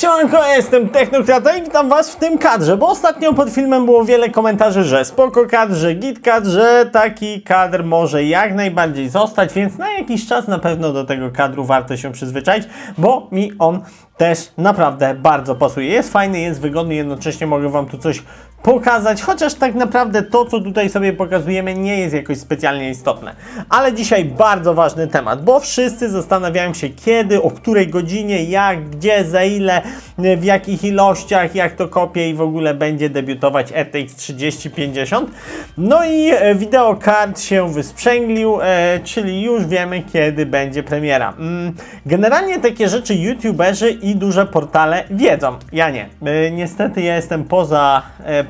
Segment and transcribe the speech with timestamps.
[0.00, 4.30] Siemanko, jestem Technokrata i witam Was w tym kadrze, bo ostatnio pod filmem było wiele
[4.30, 9.78] komentarzy, że spoko kadr, że git kadr, że taki kadr może jak najbardziej zostać, więc
[9.78, 12.64] na jakiś czas na pewno do tego kadru warto się przyzwyczaić,
[12.98, 13.82] bo mi on
[14.16, 15.88] też naprawdę bardzo pasuje.
[15.88, 18.22] Jest fajny, jest wygodny, jednocześnie mogę Wam tu coś
[18.62, 23.34] pokazać, chociaż tak naprawdę to, co tutaj sobie pokazujemy, nie jest jakoś specjalnie istotne.
[23.68, 29.24] Ale dzisiaj bardzo ważny temat, bo wszyscy zastanawiają się kiedy, o której godzinie, jak, gdzie,
[29.24, 29.82] za ile,
[30.18, 35.30] w jakich ilościach, jak to kopie i w ogóle będzie debiutować RTX 3050.
[35.78, 41.34] No i e, wideokart się wysprzęglił, e, czyli już wiemy, kiedy będzie premiera.
[41.38, 41.74] Mm,
[42.06, 46.08] generalnie takie rzeczy youtuberzy i duże portale wiedzą, ja nie.
[46.24, 48.02] E, niestety ja jestem poza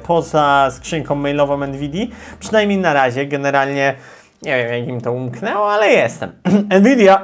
[0.06, 2.06] poza skrzynką mailową NVIDIA,
[2.40, 3.94] przynajmniej na razie, generalnie
[4.42, 6.32] nie wiem jak im to umknęło, ale jestem.
[6.80, 7.22] NVIDIA,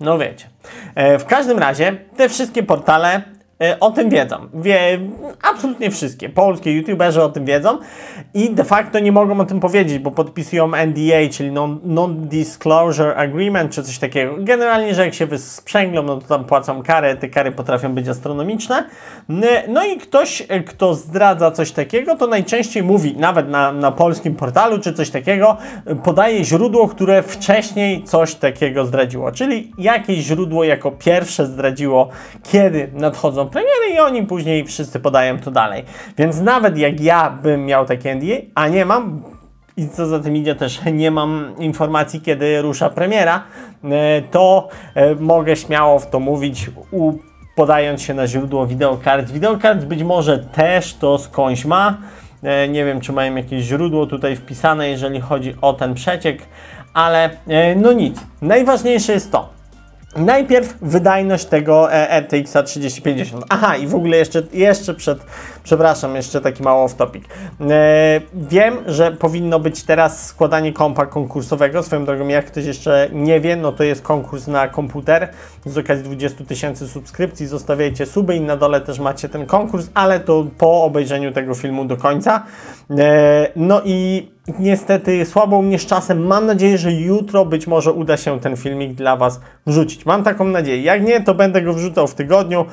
[0.00, 0.46] no wiecie.
[0.94, 3.22] E, w każdym razie te wszystkie portale
[3.80, 4.36] o tym wiedzą.
[4.54, 4.98] Wie,
[5.42, 6.28] absolutnie wszystkie.
[6.28, 7.78] Polskie youtuberzy o tym wiedzą
[8.34, 11.52] i de facto nie mogą o tym powiedzieć, bo podpisują NDA, czyli
[11.84, 14.34] Non-Disclosure Agreement, czy coś takiego.
[14.38, 18.84] Generalnie, że jak się wysprzęglą, no to tam płacą karę, te kary potrafią być astronomiczne.
[19.68, 24.78] No i ktoś, kto zdradza coś takiego, to najczęściej mówi, nawet na, na polskim portalu,
[24.78, 25.56] czy coś takiego,
[26.04, 29.32] podaje źródło, które wcześniej coś takiego zdradziło.
[29.32, 32.08] Czyli jakieś źródło jako pierwsze zdradziło,
[32.42, 35.84] kiedy nadchodzą premiery i oni później wszyscy podają to dalej.
[36.18, 39.22] Więc nawet jak ja bym miał takie NDA, a nie mam,
[39.76, 43.42] i co za tym idzie też nie mam informacji, kiedy rusza premiera,
[43.84, 46.70] e, to e, mogę śmiało w to mówić,
[47.56, 49.30] podając się na źródło wideokart.
[49.30, 51.98] Wideokart być może też to skądś ma.
[52.42, 56.42] E, nie wiem, czy mają jakieś źródło tutaj wpisane, jeżeli chodzi o ten przeciek,
[56.94, 57.30] ale
[57.76, 58.20] no nic.
[58.42, 59.55] Najważniejsze jest to,
[60.16, 63.44] Najpierw wydajność tego e, RTX 3050.
[63.48, 65.18] Aha, i w ogóle jeszcze, jeszcze przed,
[65.62, 67.24] przepraszam, jeszcze taki mało off topic.
[67.60, 71.82] E, wiem, że powinno być teraz składanie kompa konkursowego.
[71.82, 75.28] Swoją drogą, jak ktoś jeszcze nie wie, no to jest konkurs na komputer
[75.66, 77.46] z okazji 20 tysięcy subskrypcji.
[77.46, 81.84] Zostawiajcie suby i na dole też macie ten konkurs, ale to po obejrzeniu tego filmu
[81.84, 82.42] do końca.
[82.90, 86.26] E, no i niestety słabo mnie z czasem.
[86.26, 90.06] Mam nadzieję, że jutro być może uda się ten filmik dla Was wrzucić.
[90.06, 90.82] Mam taką nadzieję.
[90.82, 92.64] Jak nie, to będę go wrzucał w tygodniu.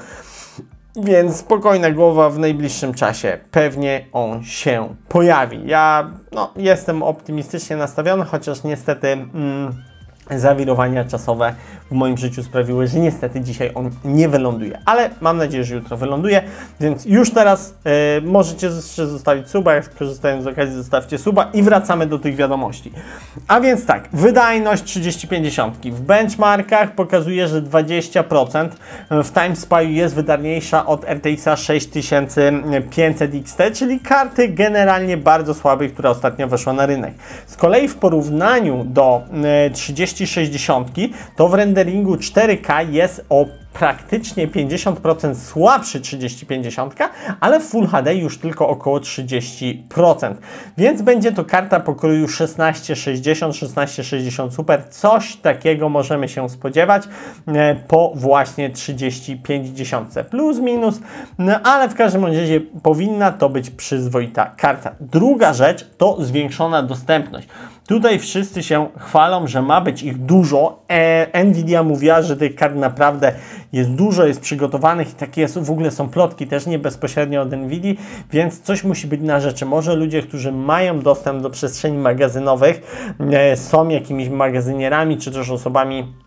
[0.95, 3.39] Więc spokojna głowa w najbliższym czasie.
[3.51, 5.59] Pewnie on się pojawi.
[5.65, 9.07] Ja no, jestem optymistycznie nastawiony, chociaż niestety.
[9.07, 9.83] Mm,
[10.31, 11.53] zawirowania czasowe
[11.93, 15.97] w moim życiu sprawiły, że niestety dzisiaj on nie wyląduje, ale mam nadzieję, że jutro
[15.97, 16.41] wyląduje,
[16.79, 17.75] więc już teraz
[18.17, 22.35] y, możecie jeszcze zostawić suba, jak korzystając z okazji zostawcie suba i wracamy do tych
[22.35, 22.91] wiadomości.
[23.47, 28.69] A więc tak, wydajność 3050 w benchmarkach pokazuje, że 20%
[29.09, 36.47] w TimeSpy jest wydajniejsza od RTX 6500 XT, czyli karty generalnie bardzo słabej, która ostatnio
[36.47, 37.13] weszła na rynek.
[37.47, 39.21] Z kolei w porównaniu do
[39.67, 40.87] y, 30 3060
[41.35, 46.95] to w renderingu 4K jest o praktycznie 50% słabszy 3050,
[47.39, 50.35] ale w Full HD już tylko około 30%.
[50.77, 54.83] Więc będzie to karta pokroju 1660, 1660 Super.
[54.89, 57.03] Coś takiego możemy się spodziewać
[57.47, 60.13] e, po właśnie 3050.
[60.29, 60.99] Plus, minus,
[61.37, 64.95] no ale w każdym razie powinna to być przyzwoita karta.
[64.99, 67.47] Druga rzecz to zwiększona dostępność.
[67.87, 70.79] Tutaj wszyscy się chwalą, że ma być ich dużo.
[70.87, 73.33] E, Nvidia mówiła, że tych kart naprawdę
[73.73, 77.93] jest dużo, jest przygotowanych i takie w ogóle są plotki też nie bezpośrednio od Nvidia,
[78.31, 79.65] więc coś musi być na rzeczy.
[79.65, 82.81] Może ludzie, którzy mają dostęp do przestrzeni magazynowych,
[83.31, 86.22] e, są jakimiś magazynierami, czy też osobami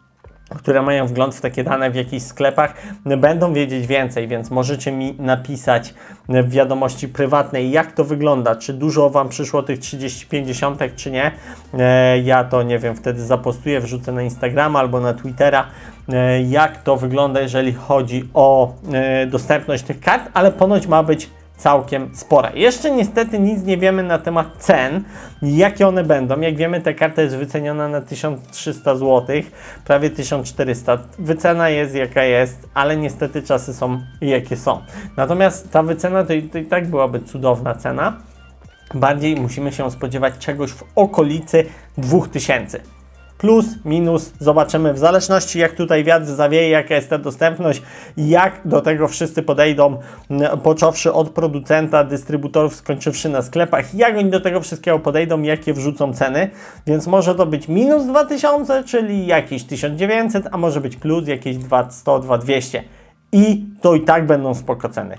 [0.58, 2.74] które mają wgląd w takie dane w jakichś sklepach,
[3.04, 5.94] będą wiedzieć więcej, więc możecie mi napisać
[6.28, 11.30] w wiadomości prywatnej, jak to wygląda, czy dużo Wam przyszło tych 30-50, czy nie.
[11.78, 15.66] E, ja to, nie wiem, wtedy zapostuję, wrzucę na Instagrama albo na Twittera,
[16.08, 21.30] e, jak to wygląda, jeżeli chodzi o e, dostępność tych kart, ale ponoć ma być
[21.56, 22.50] całkiem spora.
[22.54, 25.04] Jeszcze niestety nic nie wiemy na temat cen,
[25.42, 26.40] jakie one będą.
[26.40, 29.42] Jak wiemy, ta karta jest wyceniona na 1300 zł,
[29.84, 30.98] prawie 1400.
[31.18, 34.80] Wycena jest jaka jest, ale niestety czasy są jakie są.
[35.16, 38.16] Natomiast ta wycena to to i tak byłaby cudowna cena.
[38.94, 41.64] Bardziej musimy się spodziewać czegoś w okolicy
[41.98, 42.95] 2000
[43.38, 47.82] plus, minus, zobaczymy w zależności jak tutaj wiatr zawieje, jaka jest ta dostępność,
[48.16, 49.98] jak do tego wszyscy podejdą,
[50.62, 56.14] począwszy od producenta, dystrybutorów, skończywszy na sklepach, jak oni do tego wszystkiego podejdą, jakie wrzucą
[56.14, 56.50] ceny,
[56.86, 61.90] więc może to być minus 2000, czyli jakieś 1900, a może być plus jakieś 200,
[62.02, 62.82] 2200.
[63.32, 65.16] i to i tak będą spoko ceny.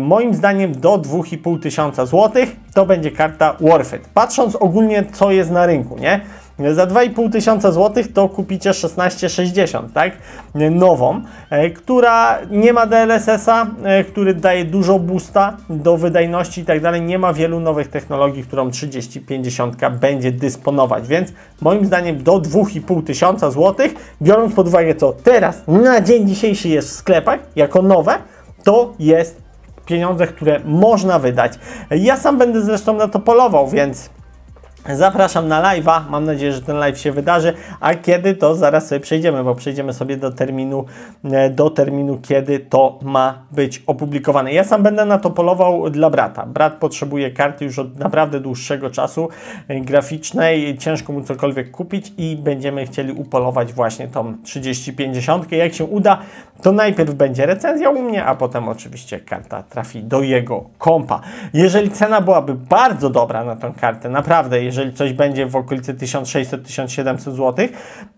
[0.00, 4.08] Moim zdaniem do 2500 tysiąca złotych to będzie karta worth it.
[4.14, 6.20] Patrząc ogólnie co jest na rynku, nie?
[6.58, 10.12] Za 2,5 tysiąca złotych to kupicie 1660, tak?
[10.54, 11.20] Nową,
[11.50, 17.02] e, która nie ma DLSS-a, e, który daje dużo boosta do wydajności i tak dalej.
[17.02, 23.50] Nie ma wielu nowych technologii, którą 3050 będzie dysponować, więc moim zdaniem do 2,5 tysiąca
[23.50, 28.14] złotych, biorąc pod uwagę co teraz na dzień dzisiejszy jest w sklepach jako nowe,
[28.64, 29.42] to jest
[29.86, 31.52] pieniądze, które można wydać.
[31.90, 34.10] Ja sam będę zresztą na to polował, więc
[34.86, 39.00] Zapraszam na live'a, mam nadzieję, że ten live się wydarzy, a kiedy to zaraz sobie
[39.00, 40.84] przejdziemy, bo przejdziemy sobie do terminu,
[41.24, 44.52] e, do terminu, kiedy to ma być opublikowane.
[44.52, 46.46] Ja sam będę na to polował dla brata.
[46.46, 49.28] Brat potrzebuje karty już od naprawdę dłuższego czasu
[49.68, 55.52] e, graficznej, ciężko mu cokolwiek kupić i będziemy chcieli upolować właśnie tą 3050.
[55.52, 56.18] Jak się uda,
[56.62, 61.20] to najpierw będzie recenzja u mnie, a potem oczywiście karta trafi do jego kompa.
[61.52, 67.18] Jeżeli cena byłaby bardzo dobra na tą kartę, naprawdę, jeżeli coś będzie w okolicy 1600-1700
[67.18, 67.68] zł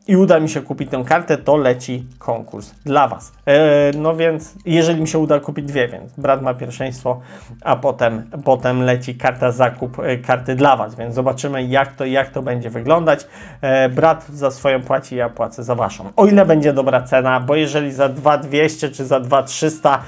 [0.09, 3.33] i uda mi się kupić tę kartę, to leci konkurs dla Was.
[3.47, 7.21] E, no więc, jeżeli mi się uda kupić dwie, więc brat ma pierwszeństwo,
[7.63, 12.29] a potem, potem leci karta zakup e, karty dla Was, więc zobaczymy jak to, jak
[12.29, 13.27] to będzie wyglądać.
[13.61, 16.13] E, brat za swoją płaci, ja płacę za Waszą.
[16.17, 20.03] O ile będzie dobra cena, bo jeżeli za 2200 czy za 2300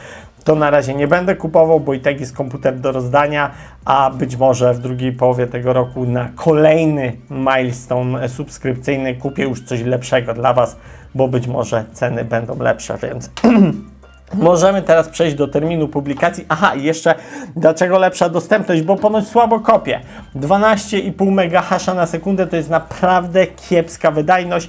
[0.44, 3.50] to na razie nie będę kupował, bo i tak jest komputer do rozdania,
[3.84, 9.82] a być może w drugiej połowie tego roku na kolejny milestone subskrypcyjny kupię już coś
[9.82, 10.76] lepszego dla Was,
[11.14, 13.30] bo być może ceny będą lepsze, więc
[14.34, 16.44] Możemy teraz przejść do terminu publikacji.
[16.48, 17.14] Aha, i jeszcze
[17.56, 18.82] dlaczego lepsza dostępność?
[18.82, 20.00] Bo ponoć słabo kopie.
[20.36, 24.68] 12,5 MHz na sekundę to jest naprawdę kiepska wydajność.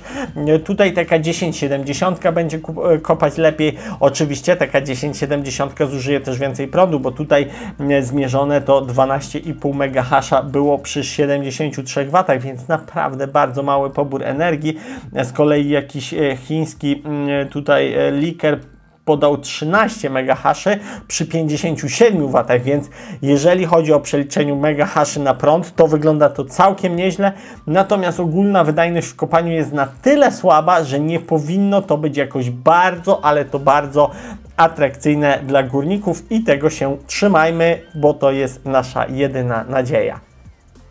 [0.65, 2.59] Tutaj taka 1070 będzie
[2.93, 3.77] e, kopać lepiej.
[3.99, 7.47] Oczywiście taka 1070 zużyje też więcej prądu, bo tutaj
[7.89, 14.77] e, zmierzone to 12,5 MHz było przy 73 W, więc naprawdę bardzo mały pobór energii.
[15.23, 18.59] Z kolei jakiś e, chiński mm, tutaj liker
[19.05, 20.65] podał 13 MHz
[21.07, 22.89] przy 57 W, więc
[23.21, 27.31] jeżeli chodzi o przeliczeniu MHz na prąd, to wygląda to całkiem nieźle.
[27.67, 32.49] Natomiast ogólna wydajność w kopaniu jest na tyle słaba, że nie powinno to być jakoś
[32.49, 34.11] bardzo, ale to bardzo
[34.57, 40.19] atrakcyjne dla górników i tego się trzymajmy, bo to jest nasza jedyna nadzieja.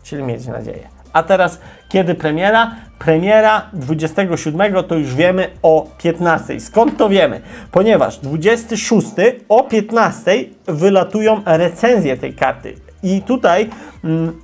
[0.03, 0.92] Czyli mieć nadzieję.
[1.13, 2.75] A teraz kiedy premiera?
[2.99, 6.59] Premiera 27 to już wiemy o 15.
[6.59, 7.41] Skąd to wiemy?
[7.71, 9.07] Ponieważ 26
[9.49, 10.31] o 15
[10.67, 12.75] wylatują recenzje tej karty.
[13.03, 13.69] I tutaj
[14.03, 14.41] mm,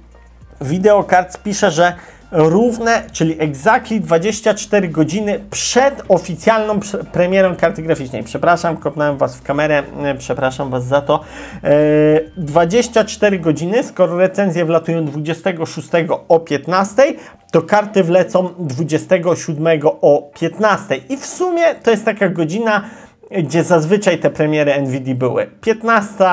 [0.61, 1.93] Videocards pisze, że
[2.31, 6.79] równe, czyli exactly 24 godziny przed oficjalną
[7.11, 8.23] premierą karty graficznej.
[8.23, 11.23] Przepraszam, kopnąłem Was w kamerę, e, przepraszam Was za to.
[12.37, 15.89] 24 e, godziny, skoro recenzje wlatują 26
[16.27, 17.03] o 15,
[17.51, 20.95] to karty wlecą 27 o 15.
[20.95, 22.81] I w sumie to jest taka godzina,
[23.31, 25.47] gdzie zazwyczaj te premiery NVIDIA były.
[25.61, 26.25] 15,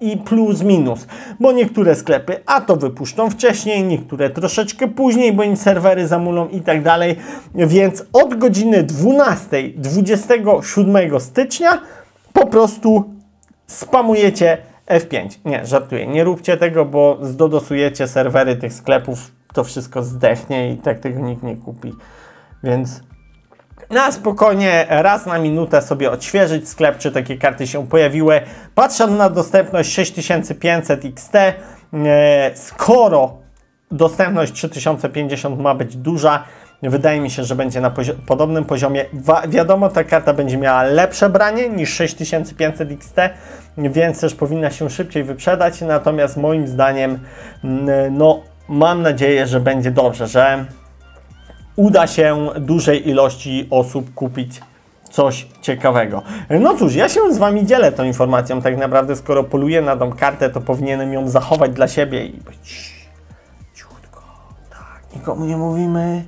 [0.00, 1.06] i plus minus,
[1.40, 6.60] bo niektóre sklepy a to wypuszczą wcześniej, niektóre troszeczkę później, bo im serwery zamulą i
[6.60, 7.16] tak dalej,
[7.54, 11.80] więc od godziny 12 27 stycznia
[12.32, 13.04] po prostu
[13.66, 15.38] spamujecie F5.
[15.44, 21.00] Nie, żartuję, nie róbcie tego, bo zdodosujecie serwery tych sklepów, to wszystko zdechnie i tak
[21.00, 21.92] tego nikt nie kupi,
[22.62, 23.07] więc
[23.90, 28.40] na spokojnie, raz na minutę sobie odświeżyć sklep, czy takie karty się pojawiły.
[28.74, 31.34] Patrzę na dostępność 6500 XT.
[31.36, 31.54] E,
[32.54, 33.36] skoro
[33.90, 36.44] dostępność 3050 ma być duża,
[36.82, 39.04] wydaje mi się, że będzie na pozi podobnym poziomie.
[39.48, 43.16] Wiadomo, ta karta będzie miała lepsze branie niż 6500 XT,
[43.78, 45.80] więc też powinna się szybciej wyprzedać.
[45.80, 47.18] Natomiast moim zdaniem,
[48.10, 50.64] no, mam nadzieję, że będzie dobrze, że
[51.78, 54.60] uda się dużej ilości osób kupić
[55.10, 56.22] coś ciekawego.
[56.50, 58.62] No cóż, ja się z Wami dzielę tą informacją.
[58.62, 62.92] Tak naprawdę, skoro poluję na tą kartę, to powinienem ją zachować dla siebie i być
[63.74, 64.22] ciutko.
[64.70, 66.24] Tak, nikomu nie mówimy.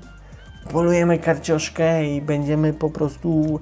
[0.73, 3.61] Polujemy karcioszkę i będziemy po prostu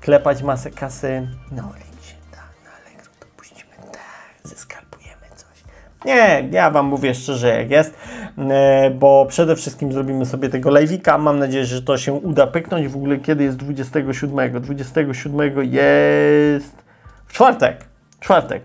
[0.00, 2.14] klepać masę kasy na Oliksie.
[2.30, 3.72] Tak, na Allegro to puścimy.
[3.92, 5.64] Tak, zeskalpujemy coś.
[6.04, 7.94] Nie, ja Wam mówię szczerze jak jest.
[8.38, 11.18] E, bo przede wszystkim zrobimy sobie tego live'ika.
[11.18, 12.88] Mam nadzieję, że to się uda pyknąć.
[12.88, 14.60] W ogóle kiedy jest 27?
[14.60, 16.74] 27 jest
[17.26, 17.84] w czwartek.
[18.20, 18.62] Czwartek.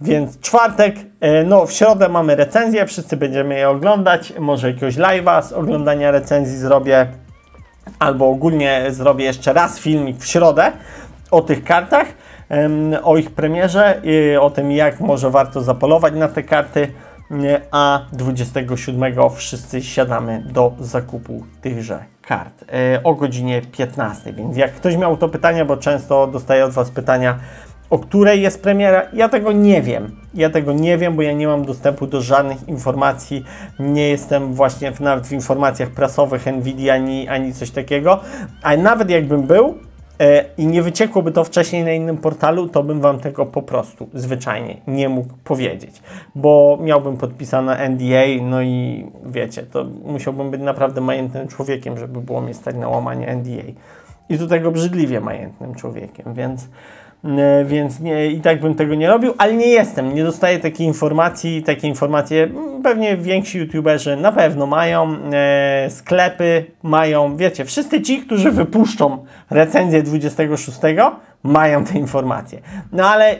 [0.00, 4.32] Więc czwartek, e, no w środę mamy recenzję, wszyscy będziemy je oglądać.
[4.38, 7.06] Może jakiegoś live'a z oglądania recenzji zrobię,
[7.98, 10.72] albo ogólnie zrobię jeszcze raz filmik w środę
[11.30, 12.06] o tych kartach.
[13.02, 14.02] o ich premierze,
[14.40, 16.88] o tym jak może warto zapolować na te karty,
[17.70, 24.32] a 27 wszyscy siadamy do zakupu tychże kart y, o godzinie 15.
[24.32, 27.38] Więc jak ktoś miał to pytania, bo często dostaję od Was pytania,
[27.90, 30.16] o której jest premiera, ja tego nie wiem.
[30.34, 33.44] Ja tego nie wiem, bo ja nie mam dostępu do żadnych informacji.
[33.78, 38.20] Nie jestem właśnie w, nawet w informacjach prasowych Nvidia ani, ani coś takiego.
[38.62, 39.93] A nawet jakbym był e,
[40.58, 44.76] i nie wyciekłoby to wcześniej na innym portalu, to bym Wam tego po prostu zwyczajnie
[44.86, 46.02] nie mógł powiedzieć.
[46.34, 52.40] Bo miałbym podpisane NDA, no i wiecie, to musiałbym być naprawdę majętnym człowiekiem, żeby było
[52.40, 53.72] mi stać na łamanie NDA.
[54.28, 56.68] I do tego brzydliwie majętnym człowiekiem, więc.
[57.24, 60.86] E, więc nie, i tak bym tego nie robił, ale nie jestem, nie dostaję takiej
[60.86, 68.02] informacji, takie informacje mm, pewnie więksi youtuberzy na pewno mają, e, sklepy mają, wiecie, wszyscy
[68.02, 70.78] ci, którzy wypuszczą recenzję 26
[71.42, 72.60] mają te informacje.
[72.92, 73.38] No ale e,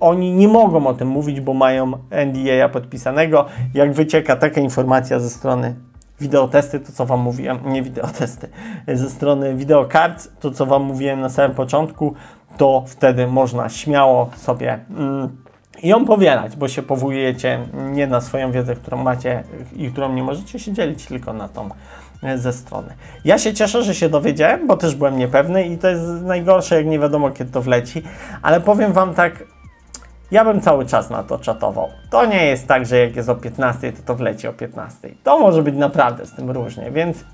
[0.00, 1.92] oni nie mogą o tym mówić, bo mają
[2.26, 3.46] NDA podpisanego.
[3.74, 5.74] Jak wycieka taka informacja ze strony
[6.20, 8.48] wideotesty, to co Wam mówiłem, nie wideotesty,
[8.88, 12.14] ze strony wideokart, to co Wam mówiłem na samym początku,
[12.56, 15.36] to wtedy można śmiało sobie mm,
[15.82, 17.60] ją powielać, bo się powołujecie
[17.92, 19.44] nie na swoją wiedzę, którą macie
[19.76, 21.68] i którą nie możecie się dzielić, tylko na tą
[22.22, 22.88] e, ze strony.
[23.24, 26.86] Ja się cieszę, że się dowiedziałem, bo też byłem niepewny i to jest najgorsze, jak
[26.86, 28.02] nie wiadomo kiedy to wleci,
[28.42, 29.44] ale powiem Wam tak,
[30.30, 31.88] ja bym cały czas na to czatował.
[32.10, 35.08] To nie jest tak, że jak jest o 15, to to wleci o 15.
[35.24, 37.24] To może być naprawdę z tym różnie, więc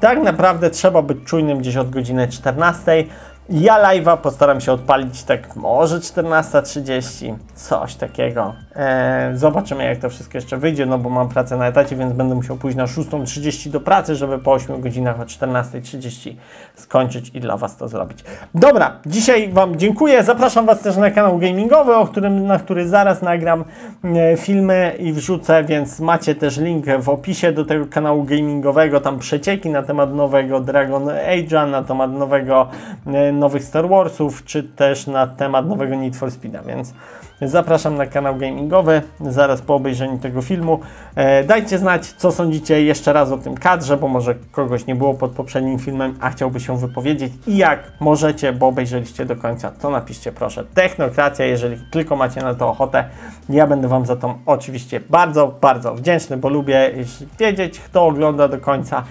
[0.00, 3.04] tak naprawdę trzeba być czujnym gdzieś od godziny 14.
[3.48, 8.54] Ja live'a postaram się odpalić tak może 14.30, coś takiego.
[8.76, 12.34] Eee, zobaczymy jak to wszystko jeszcze wyjdzie, no bo mam pracę na etacie, więc będę
[12.34, 16.34] musiał pójść na 6.30 do pracy, żeby po 8 godzinach o 14.30
[16.74, 18.24] skończyć i dla Was to zrobić.
[18.54, 20.24] Dobra, dzisiaj Wam dziękuję.
[20.24, 23.64] Zapraszam Was też na kanał gamingowy, o którym, na który zaraz nagram
[24.04, 29.18] e, filmy i wrzucę, więc macie też link w opisie do tego kanału gamingowego, tam
[29.18, 32.68] przecieki na temat nowego Dragon Age'a, na temat nowego
[33.06, 36.94] e, nowych Star Warsów, czy też na temat nowego Need for Speed'a, więc
[37.42, 40.80] zapraszam na kanał gamingowy zaraz po obejrzeniu tego filmu.
[41.14, 45.14] E, dajcie znać, co sądzicie jeszcze raz o tym kadrze, bo może kogoś nie było
[45.14, 49.90] pod poprzednim filmem, a chciałby się wypowiedzieć i jak możecie, bo obejrzeliście do końca, to
[49.90, 53.04] napiszcie proszę Technokracja, jeżeli tylko macie na to ochotę.
[53.48, 56.90] Ja będę Wam za to oczywiście bardzo, bardzo wdzięczny, bo lubię
[57.38, 59.04] wiedzieć, kto ogląda do końca.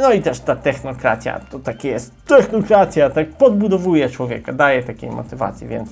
[0.00, 5.66] No i też ta technokracja, to takie jest technokracja, tak podbudowuje człowieka, daje takiej motywacji,
[5.66, 5.90] więc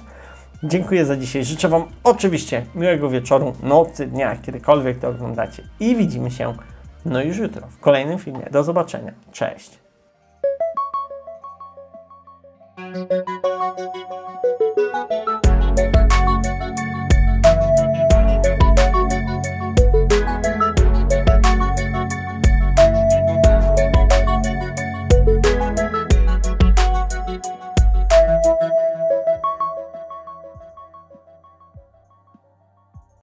[0.62, 1.44] dziękuję za dzisiaj.
[1.44, 6.54] Życzę Wam oczywiście miłego wieczoru, nocy, dnia, kiedykolwiek to oglądacie i widzimy się
[7.04, 8.46] no już jutro w kolejnym filmie.
[8.50, 9.12] Do zobaczenia.
[9.32, 9.78] Cześć.